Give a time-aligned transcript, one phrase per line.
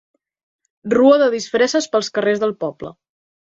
[0.93, 2.95] Rua de disfresses pels carrers del poble.